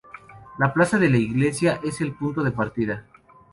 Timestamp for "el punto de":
2.01-2.51